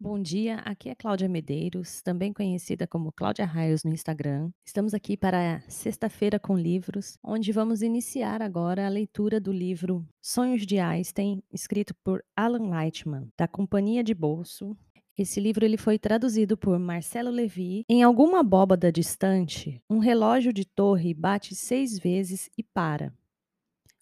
Bom 0.00 0.22
dia, 0.22 0.58
aqui 0.58 0.88
é 0.88 0.94
Cláudia 0.94 1.28
Medeiros, 1.28 2.00
também 2.02 2.32
conhecida 2.32 2.86
como 2.86 3.10
Cláudia 3.10 3.44
Raios 3.44 3.82
no 3.82 3.92
Instagram. 3.92 4.52
Estamos 4.64 4.94
aqui 4.94 5.16
para 5.16 5.60
Sexta-feira 5.66 6.38
com 6.38 6.56
Livros, 6.56 7.18
onde 7.20 7.50
vamos 7.50 7.82
iniciar 7.82 8.40
agora 8.40 8.86
a 8.86 8.88
leitura 8.88 9.40
do 9.40 9.50
livro 9.50 10.06
Sonhos 10.22 10.64
de 10.64 10.78
Einstein, 10.78 11.42
escrito 11.52 11.96
por 12.04 12.24
Alan 12.36 12.68
Lightman, 12.68 13.28
da 13.36 13.48
Companhia 13.48 14.04
de 14.04 14.14
Bolso. 14.14 14.76
Esse 15.16 15.40
livro 15.40 15.64
ele 15.64 15.76
foi 15.76 15.98
traduzido 15.98 16.56
por 16.56 16.78
Marcelo 16.78 17.30
Levi. 17.30 17.84
Em 17.88 18.04
alguma 18.04 18.38
abóbada 18.38 18.92
distante, 18.92 19.82
um 19.90 19.98
relógio 19.98 20.52
de 20.52 20.64
torre 20.64 21.12
bate 21.12 21.56
seis 21.56 21.98
vezes 21.98 22.48
e 22.56 22.62
para. 22.62 23.12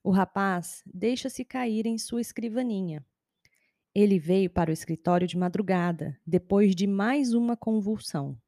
O 0.04 0.10
rapaz 0.10 0.82
deixa-se 0.84 1.42
cair 1.42 1.86
em 1.86 1.96
sua 1.96 2.20
escrivaninha. 2.20 3.02
Ele 3.98 4.18
veio 4.18 4.50
para 4.50 4.68
o 4.68 4.74
escritório 4.74 5.26
de 5.26 5.38
madrugada, 5.38 6.20
depois 6.26 6.76
de 6.76 6.86
mais 6.86 7.32
uma 7.32 7.56
convulsão. 7.56 8.38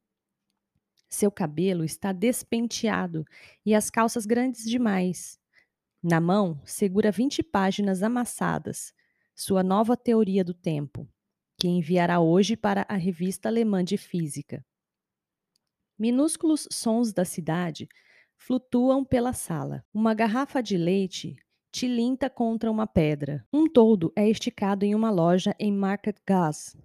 Seu 1.09 1.31
cabelo 1.31 1.83
está 1.83 2.11
despenteado 2.11 3.25
e 3.65 3.73
as 3.73 3.89
calças 3.89 4.27
grandes 4.27 4.63
demais. 4.63 5.39
Na 6.03 6.21
mão, 6.21 6.61
segura 6.65 7.11
20 7.11 7.41
páginas 7.41 8.03
amassadas, 8.03 8.93
sua 9.33 9.63
nova 9.63 9.97
teoria 9.97 10.43
do 10.43 10.53
tempo, 10.53 11.09
que 11.57 11.67
enviará 11.67 12.19
hoje 12.19 12.55
para 12.55 12.85
a 12.87 12.93
revista 12.93 13.49
alemã 13.49 13.83
de 13.83 13.97
física. 13.97 14.63
Minúsculos 15.97 16.67
sons 16.71 17.11
da 17.11 17.25
cidade 17.25 17.89
flutuam 18.37 19.03
pela 19.03 19.33
sala. 19.33 19.83
Uma 19.91 20.13
garrafa 20.13 20.61
de 20.61 20.77
leite 20.77 21.37
tilinta 21.71 22.29
contra 22.29 22.69
uma 22.69 22.87
pedra. 22.87 23.45
Um 23.51 23.67
toldo 23.67 24.11
é 24.15 24.27
esticado 24.29 24.85
em 24.85 24.95
uma 24.95 25.09
loja 25.09 25.55
em 25.59 25.71
Market 25.71 26.17
Gas. 26.25 26.75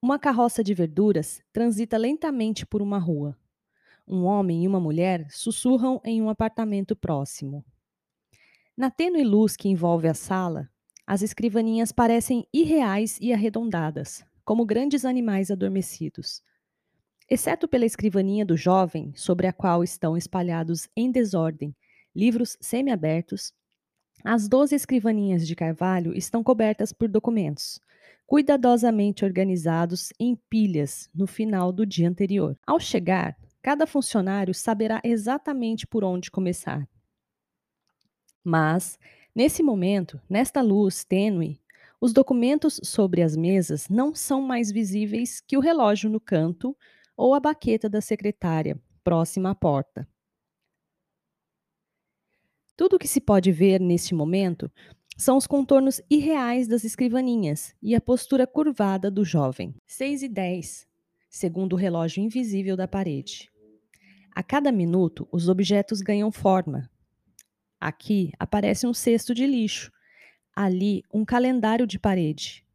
Uma 0.00 0.18
carroça 0.18 0.62
de 0.62 0.74
verduras 0.74 1.42
transita 1.52 1.96
lentamente 1.96 2.64
por 2.66 2.82
uma 2.82 2.98
rua. 2.98 3.36
Um 4.06 4.24
homem 4.24 4.64
e 4.64 4.68
uma 4.68 4.78
mulher 4.78 5.26
sussurram 5.30 6.00
em 6.04 6.20
um 6.20 6.28
apartamento 6.28 6.94
próximo. 6.94 7.64
Na 8.76 8.90
tênue 8.90 9.24
luz 9.24 9.56
que 9.56 9.68
envolve 9.68 10.06
a 10.06 10.14
sala, 10.14 10.68
as 11.06 11.22
escrivaninhas 11.22 11.90
parecem 11.90 12.46
irreais 12.52 13.18
e 13.20 13.32
arredondadas, 13.32 14.24
como 14.44 14.66
grandes 14.66 15.04
animais 15.04 15.50
adormecidos. 15.50 16.42
Exceto 17.30 17.66
pela 17.66 17.86
escrivaninha 17.86 18.44
do 18.44 18.56
jovem, 18.56 19.12
sobre 19.16 19.46
a 19.46 19.52
qual 19.52 19.82
estão 19.82 20.16
espalhados 20.16 20.88
em 20.94 21.10
desordem 21.10 21.74
livros 22.14 22.56
semi-abertos, 22.60 23.52
as 24.24 24.48
doze 24.48 24.74
escrivaninhas 24.74 25.46
de 25.46 25.54
carvalho 25.54 26.16
estão 26.16 26.42
cobertas 26.42 26.92
por 26.92 27.08
documentos, 27.08 27.78
cuidadosamente 28.26 29.22
organizados 29.22 30.10
em 30.18 30.34
pilhas 30.48 31.10
no 31.14 31.26
final 31.26 31.70
do 31.70 31.84
dia 31.84 32.08
anterior. 32.08 32.56
Ao 32.66 32.80
chegar, 32.80 33.36
cada 33.62 33.86
funcionário 33.86 34.54
saberá 34.54 34.98
exatamente 35.04 35.86
por 35.86 36.02
onde 36.02 36.30
começar. 36.30 36.88
Mas, 38.42 38.98
nesse 39.34 39.62
momento, 39.62 40.18
nesta 40.28 40.62
luz 40.62 41.04
tênue, 41.04 41.60
os 42.00 42.12
documentos 42.12 42.80
sobre 42.82 43.22
as 43.22 43.36
mesas 43.36 43.88
não 43.90 44.14
são 44.14 44.40
mais 44.40 44.72
visíveis 44.72 45.40
que 45.40 45.56
o 45.56 45.60
relógio 45.60 46.08
no 46.08 46.20
canto 46.20 46.76
ou 47.16 47.34
a 47.34 47.40
baqueta 47.40 47.88
da 47.88 48.00
secretária, 48.00 48.80
próxima 49.02 49.50
à 49.50 49.54
porta. 49.54 50.08
Tudo 52.76 52.96
o 52.96 52.98
que 52.98 53.06
se 53.06 53.20
pode 53.20 53.52
ver 53.52 53.80
neste 53.80 54.14
momento 54.14 54.70
são 55.16 55.36
os 55.36 55.46
contornos 55.46 56.00
irreais 56.10 56.66
das 56.66 56.82
escrivaninhas 56.82 57.72
e 57.80 57.94
a 57.94 58.00
postura 58.00 58.48
curvada 58.48 59.08
do 59.10 59.24
jovem. 59.24 59.72
6 59.86 60.24
e 60.24 60.28
10, 60.28 60.86
segundo 61.30 61.74
o 61.74 61.76
relógio 61.76 62.20
invisível 62.20 62.76
da 62.76 62.88
parede. 62.88 63.48
A 64.34 64.42
cada 64.42 64.72
minuto, 64.72 65.28
os 65.30 65.48
objetos 65.48 66.00
ganham 66.00 66.32
forma. 66.32 66.90
Aqui 67.80 68.32
aparece 68.40 68.88
um 68.88 68.92
cesto 68.92 69.32
de 69.32 69.46
lixo, 69.46 69.92
ali 70.52 71.04
um 71.12 71.24
calendário 71.24 71.86
de 71.86 71.98
parede, 71.98 72.66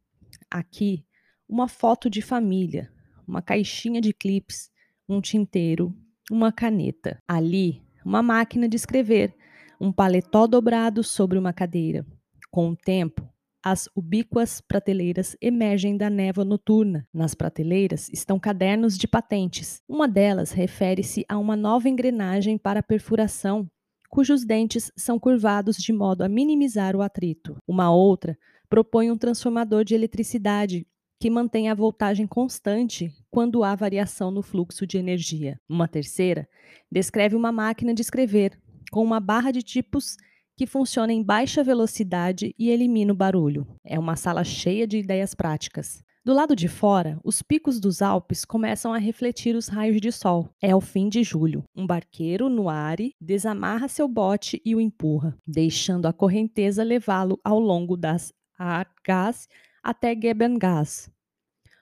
aqui 0.50 1.04
uma 1.46 1.68
foto 1.68 2.08
de 2.08 2.22
família, 2.22 2.90
uma 3.28 3.42
caixinha 3.42 4.00
de 4.00 4.14
clips, 4.14 4.70
um 5.06 5.20
tinteiro, 5.20 5.94
uma 6.30 6.50
caneta, 6.50 7.22
ali 7.28 7.82
uma 8.04 8.22
máquina 8.22 8.68
de 8.68 8.76
escrever 8.76 9.34
um 9.80 9.90
paletó 9.90 10.46
dobrado 10.46 11.02
sobre 11.02 11.38
uma 11.38 11.52
cadeira. 11.52 12.04
Com 12.50 12.70
o 12.70 12.76
tempo, 12.76 13.26
as 13.62 13.88
ubíquas 13.94 14.60
prateleiras 14.60 15.36
emergem 15.40 15.96
da 15.96 16.10
névoa 16.10 16.44
noturna. 16.44 17.06
Nas 17.12 17.34
prateleiras 17.34 18.08
estão 18.10 18.38
cadernos 18.38 18.98
de 18.98 19.08
patentes. 19.08 19.82
Uma 19.88 20.06
delas 20.06 20.50
refere-se 20.50 21.24
a 21.28 21.38
uma 21.38 21.56
nova 21.56 21.88
engrenagem 21.88 22.58
para 22.58 22.82
perfuração, 22.82 23.68
cujos 24.10 24.44
dentes 24.44 24.90
são 24.96 25.18
curvados 25.18 25.76
de 25.76 25.92
modo 25.92 26.22
a 26.22 26.28
minimizar 26.28 26.96
o 26.96 27.00
atrito. 27.00 27.56
Uma 27.66 27.94
outra 27.94 28.36
propõe 28.68 29.10
um 29.10 29.16
transformador 29.16 29.84
de 29.84 29.94
eletricidade 29.94 30.86
que 31.20 31.30
mantém 31.30 31.68
a 31.68 31.74
voltagem 31.74 32.26
constante 32.26 33.12
quando 33.30 33.62
há 33.62 33.74
variação 33.74 34.30
no 34.30 34.42
fluxo 34.42 34.86
de 34.86 34.98
energia. 34.98 35.60
Uma 35.68 35.86
terceira 35.86 36.48
descreve 36.90 37.36
uma 37.36 37.52
máquina 37.52 37.92
de 37.94 38.00
escrever, 38.00 38.58
com 38.90 39.02
uma 39.02 39.20
barra 39.20 39.50
de 39.50 39.62
tipos 39.62 40.16
que 40.56 40.66
funciona 40.66 41.12
em 41.12 41.22
baixa 41.22 41.64
velocidade 41.64 42.54
e 42.58 42.68
elimina 42.68 43.12
o 43.12 43.16
barulho. 43.16 43.66
É 43.84 43.98
uma 43.98 44.16
sala 44.16 44.44
cheia 44.44 44.86
de 44.86 44.98
ideias 44.98 45.34
práticas. 45.34 46.02
Do 46.22 46.34
lado 46.34 46.54
de 46.54 46.68
fora, 46.68 47.18
os 47.24 47.40
picos 47.40 47.80
dos 47.80 48.02
Alpes 48.02 48.44
começam 48.44 48.92
a 48.92 48.98
refletir 48.98 49.56
os 49.56 49.68
raios 49.68 50.02
de 50.02 50.12
sol. 50.12 50.50
É 50.60 50.76
o 50.76 50.80
fim 50.80 51.08
de 51.08 51.22
julho. 51.22 51.64
Um 51.74 51.86
barqueiro 51.86 52.50
no 52.50 52.68
Are 52.68 53.14
desamarra 53.18 53.88
seu 53.88 54.06
bote 54.06 54.60
e 54.62 54.74
o 54.74 54.80
empurra, 54.82 55.34
deixando 55.46 56.04
a 56.04 56.12
correnteza 56.12 56.82
levá-lo 56.82 57.40
ao 57.42 57.58
longo 57.58 57.96
das 57.96 58.34
Argas 58.58 59.48
até 59.82 60.14
Gebengás, 60.14 61.10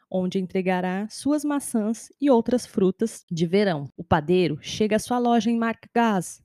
onde 0.08 0.38
entregará 0.38 1.08
suas 1.10 1.44
maçãs 1.44 2.08
e 2.20 2.30
outras 2.30 2.64
frutas 2.64 3.24
de 3.28 3.44
verão. 3.44 3.86
O 3.96 4.04
padeiro 4.04 4.56
chega 4.62 4.94
à 4.94 4.98
sua 5.00 5.18
loja 5.18 5.50
em 5.50 5.58
Markgas, 5.58 6.40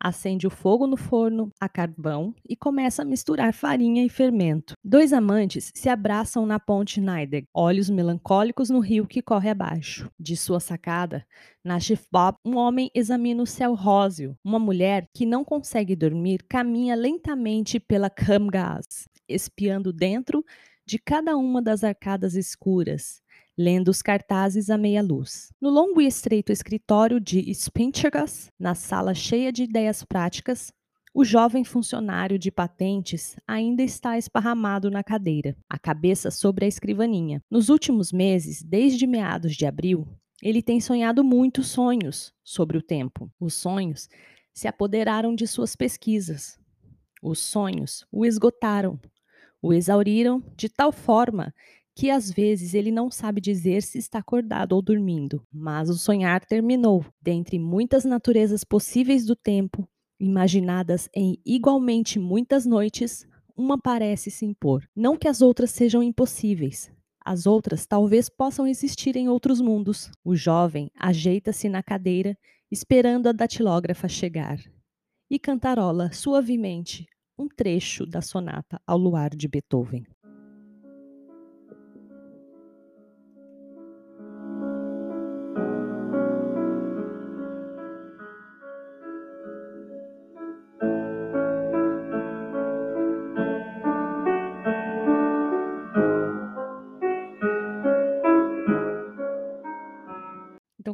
acende 0.00 0.46
o 0.46 0.50
fogo 0.50 0.86
no 0.86 0.96
forno 0.96 1.50
a 1.60 1.68
carvão 1.68 2.34
e 2.48 2.54
começa 2.54 3.02
a 3.02 3.04
misturar 3.04 3.52
farinha 3.52 4.04
e 4.04 4.08
fermento. 4.08 4.74
Dois 4.84 5.12
amantes 5.12 5.70
se 5.74 5.88
abraçam 5.88 6.46
na 6.46 6.60
ponte 6.60 7.00
Nideg, 7.00 7.46
olhos 7.54 7.90
melancólicos 7.90 8.70
no 8.70 8.80
rio 8.80 9.06
que 9.06 9.22
corre 9.22 9.50
abaixo. 9.50 10.10
De 10.18 10.36
sua 10.36 10.60
sacada, 10.60 11.26
na 11.64 11.78
Bob, 12.12 12.36
um 12.44 12.56
homem 12.56 12.90
examina 12.94 13.42
o 13.42 13.46
céu 13.46 13.74
róseo. 13.74 14.36
Uma 14.44 14.58
mulher 14.58 15.08
que 15.14 15.26
não 15.26 15.44
consegue 15.44 15.96
dormir 15.96 16.44
caminha 16.48 16.94
lentamente 16.94 17.80
pela 17.80 18.08
Kamgas, 18.08 19.08
espiando 19.28 19.92
dentro 19.92 20.44
de 20.86 20.98
cada 20.98 21.36
uma 21.36 21.60
das 21.60 21.82
arcadas 21.82 22.34
escuras 22.34 23.20
lendo 23.58 23.88
os 23.88 24.02
cartazes 24.02 24.68
à 24.68 24.76
meia 24.76 25.02
luz. 25.02 25.50
No 25.60 25.70
longo 25.70 26.00
e 26.00 26.06
estreito 26.06 26.52
escritório 26.52 27.18
de 27.18 27.52
Spinchagas, 27.54 28.50
na 28.58 28.74
sala 28.74 29.14
cheia 29.14 29.50
de 29.50 29.62
ideias 29.62 30.04
práticas, 30.04 30.72
o 31.14 31.24
jovem 31.24 31.64
funcionário 31.64 32.38
de 32.38 32.50
patentes 32.50 33.36
ainda 33.46 33.82
está 33.82 34.18
esparramado 34.18 34.90
na 34.90 35.02
cadeira, 35.02 35.56
a 35.66 35.78
cabeça 35.78 36.30
sobre 36.30 36.66
a 36.66 36.68
escrivaninha. 36.68 37.42
Nos 37.50 37.70
últimos 37.70 38.12
meses, 38.12 38.62
desde 38.62 39.06
meados 39.06 39.56
de 39.56 39.64
abril, 39.64 40.06
ele 40.42 40.60
tem 40.60 40.78
sonhado 40.78 41.24
muitos 41.24 41.68
sonhos 41.68 42.34
sobre 42.44 42.76
o 42.76 42.82
tempo. 42.82 43.30
Os 43.40 43.54
sonhos 43.54 44.10
se 44.52 44.68
apoderaram 44.68 45.34
de 45.34 45.46
suas 45.46 45.74
pesquisas. 45.74 46.58
Os 47.22 47.38
sonhos 47.38 48.06
o 48.12 48.26
esgotaram, 48.26 49.00
o 49.66 49.72
exauriram 49.72 50.40
de 50.56 50.68
tal 50.68 50.92
forma 50.92 51.52
que 51.94 52.10
às 52.10 52.30
vezes 52.30 52.74
ele 52.74 52.90
não 52.90 53.10
sabe 53.10 53.40
dizer 53.40 53.82
se 53.82 53.98
está 53.98 54.18
acordado 54.18 54.72
ou 54.72 54.82
dormindo, 54.82 55.42
mas 55.52 55.88
o 55.88 55.94
sonhar 55.94 56.44
terminou. 56.44 57.04
Dentre 57.20 57.58
muitas 57.58 58.04
naturezas 58.04 58.62
possíveis 58.62 59.24
do 59.24 59.34
tempo, 59.34 59.88
imaginadas 60.20 61.08
em 61.14 61.38
igualmente 61.44 62.18
muitas 62.18 62.66
noites, 62.66 63.26
uma 63.56 63.80
parece 63.80 64.30
se 64.30 64.44
impor. 64.44 64.86
Não 64.94 65.16
que 65.16 65.26
as 65.26 65.40
outras 65.40 65.70
sejam 65.70 66.02
impossíveis. 66.02 66.92
As 67.24 67.46
outras 67.46 67.86
talvez 67.86 68.28
possam 68.28 68.66
existir 68.66 69.16
em 69.16 69.28
outros 69.28 69.60
mundos. 69.60 70.10
O 70.22 70.36
jovem 70.36 70.90
ajeita-se 70.94 71.68
na 71.68 71.82
cadeira, 71.82 72.36
esperando 72.70 73.26
a 73.26 73.32
datilógrafa 73.32 74.06
chegar, 74.06 74.60
e 75.30 75.38
cantarola 75.38 76.12
suavemente 76.12 77.06
um 77.38 77.48
trecho 77.48 78.06
da 78.06 78.22
sonata 78.22 78.80
ao 78.86 78.98
luar 78.98 79.30
de 79.30 79.48
Beethoven. 79.48 80.06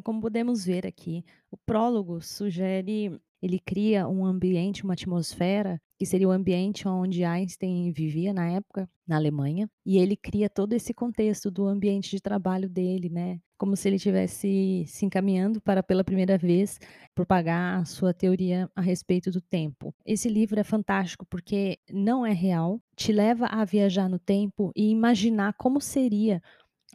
como 0.02 0.20
podemos 0.20 0.64
ver 0.64 0.86
aqui, 0.86 1.24
o 1.50 1.56
prólogo 1.56 2.20
sugere 2.20 3.18
ele 3.40 3.58
cria 3.58 4.06
um 4.06 4.24
ambiente, 4.24 4.84
uma 4.84 4.92
atmosfera, 4.92 5.80
que 6.02 6.06
seria 6.06 6.26
o 6.26 6.32
ambiente 6.32 6.88
onde 6.88 7.22
Einstein 7.22 7.92
vivia 7.92 8.32
na 8.32 8.50
época, 8.50 8.90
na 9.06 9.14
Alemanha, 9.14 9.70
e 9.86 9.98
ele 9.98 10.16
cria 10.16 10.50
todo 10.50 10.72
esse 10.72 10.92
contexto 10.92 11.48
do 11.48 11.64
ambiente 11.64 12.10
de 12.10 12.20
trabalho 12.20 12.68
dele, 12.68 13.08
né? 13.08 13.38
Como 13.56 13.76
se 13.76 13.88
ele 13.88 13.94
estivesse 13.94 14.84
se 14.88 15.06
encaminhando 15.06 15.60
para, 15.60 15.80
pela 15.80 16.02
primeira 16.02 16.36
vez, 16.36 16.80
propagar 17.14 17.80
a 17.80 17.84
sua 17.84 18.12
teoria 18.12 18.68
a 18.74 18.80
respeito 18.80 19.30
do 19.30 19.40
tempo. 19.40 19.94
Esse 20.04 20.28
livro 20.28 20.58
é 20.58 20.64
fantástico 20.64 21.24
porque 21.24 21.78
não 21.88 22.26
é 22.26 22.32
real, 22.32 22.80
te 22.96 23.12
leva 23.12 23.46
a 23.46 23.64
viajar 23.64 24.08
no 24.08 24.18
tempo 24.18 24.72
e 24.74 24.90
imaginar 24.90 25.54
como 25.56 25.80
seria 25.80 26.42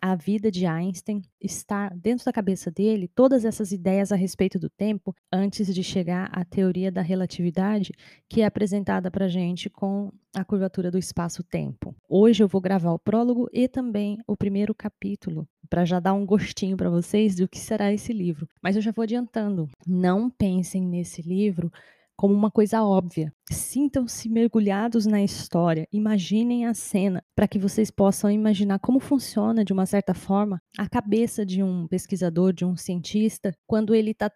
a 0.01 0.15
vida 0.15 0.51
de 0.51 0.65
Einstein 0.65 1.21
está 1.41 1.89
dentro 1.89 2.25
da 2.25 2.33
cabeça 2.33 2.69
dele, 2.69 3.07
todas 3.07 3.45
essas 3.45 3.71
ideias 3.71 4.11
a 4.11 4.15
respeito 4.15 4.59
do 4.59 4.69
tempo, 4.69 5.15
antes 5.31 5.73
de 5.73 5.83
chegar 5.83 6.29
à 6.31 6.45
teoria 6.45 6.91
da 6.91 7.01
relatividade, 7.01 7.91
que 8.29 8.41
é 8.41 8.45
apresentada 8.45 9.09
para 9.09 9.27
gente 9.27 9.69
com 9.69 10.11
a 10.35 10.43
curvatura 10.43 10.91
do 10.91 10.97
espaço-tempo. 10.97 11.95
Hoje 12.07 12.43
eu 12.43 12.47
vou 12.47 12.61
gravar 12.61 12.91
o 12.91 12.99
prólogo 12.99 13.49
e 13.51 13.67
também 13.67 14.19
o 14.27 14.37
primeiro 14.37 14.73
capítulo, 14.75 15.47
para 15.69 15.85
já 15.85 15.99
dar 15.99 16.13
um 16.13 16.25
gostinho 16.25 16.77
para 16.77 16.89
vocês 16.89 17.35
do 17.35 17.47
que 17.47 17.59
será 17.59 17.91
esse 17.91 18.13
livro. 18.13 18.47
Mas 18.61 18.75
eu 18.75 18.81
já 18.81 18.91
vou 18.91 19.03
adiantando, 19.03 19.69
não 19.85 20.29
pensem 20.29 20.85
nesse 20.85 21.21
livro 21.21 21.71
como 22.17 22.33
uma 22.33 22.49
coisa 22.49 22.83
óbvia. 22.83 23.31
Sintam-se 23.49 24.27
mergulhados 24.27 25.05
na 25.05 25.23
história, 25.23 25.87
imaginem 25.93 26.65
a 26.65 26.73
cena, 26.73 27.23
para 27.35 27.47
que 27.47 27.59
vocês 27.59 27.91
possam 27.91 28.31
imaginar 28.31 28.79
como 28.79 28.99
funciona, 28.99 29.63
de 29.63 29.71
uma 29.71 29.85
certa 29.85 30.13
forma, 30.13 30.59
a 30.77 30.89
cabeça 30.89 31.45
de 31.45 31.61
um 31.61 31.87
pesquisador, 31.87 32.51
de 32.51 32.65
um 32.65 32.75
cientista, 32.75 33.55
quando 33.67 33.93
ele 33.93 34.11
está 34.11 34.29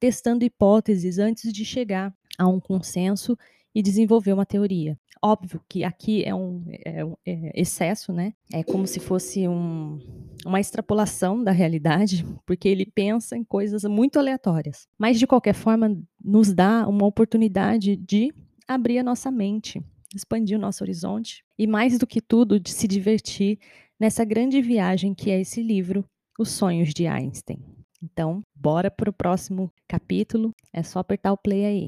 testando 0.00 0.44
hipóteses 0.44 1.18
antes 1.18 1.52
de 1.52 1.64
chegar 1.64 2.12
a 2.36 2.46
um 2.48 2.60
consenso 2.60 3.38
e 3.74 3.82
desenvolver 3.82 4.32
uma 4.32 4.44
teoria. 4.44 4.98
Óbvio 5.22 5.60
que 5.68 5.84
aqui 5.84 6.24
é 6.24 6.34
um, 6.34 6.64
é 6.84 7.04
um 7.04 7.14
é 7.24 7.60
excesso, 7.60 8.12
né? 8.12 8.34
É 8.52 8.62
como 8.62 8.86
se 8.86 9.00
fosse 9.00 9.48
um, 9.48 9.98
uma 10.48 10.60
extrapolação 10.60 11.44
da 11.44 11.52
realidade, 11.52 12.24
porque 12.46 12.68
ele 12.68 12.86
pensa 12.86 13.36
em 13.36 13.44
coisas 13.44 13.84
muito 13.84 14.18
aleatórias. 14.18 14.88
Mas, 14.98 15.18
de 15.18 15.26
qualquer 15.26 15.54
forma, 15.54 15.96
nos 16.24 16.52
dá 16.52 16.88
uma 16.88 17.06
oportunidade 17.06 17.94
de 17.96 18.32
abrir 18.66 18.98
a 18.98 19.02
nossa 19.04 19.30
mente, 19.30 19.80
expandir 20.14 20.56
o 20.56 20.60
nosso 20.60 20.82
horizonte 20.82 21.44
e, 21.58 21.66
mais 21.66 21.98
do 21.98 22.06
que 22.06 22.20
tudo, 22.20 22.58
de 22.58 22.70
se 22.70 22.88
divertir 22.88 23.58
nessa 24.00 24.24
grande 24.24 24.60
viagem 24.62 25.14
que 25.14 25.30
é 25.30 25.40
esse 25.40 25.62
livro, 25.62 26.04
Os 26.38 26.50
Sonhos 26.50 26.94
de 26.94 27.06
Einstein. 27.06 27.58
Então, 28.02 28.42
bora 28.54 28.90
para 28.90 29.10
o 29.10 29.12
próximo 29.12 29.70
capítulo. 29.86 30.54
É 30.72 30.82
só 30.82 31.00
apertar 31.00 31.32
o 31.32 31.36
play 31.36 31.66
aí. 31.66 31.86